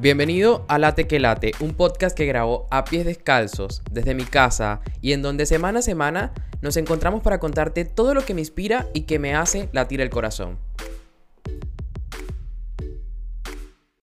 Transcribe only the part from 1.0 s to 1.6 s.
que Late,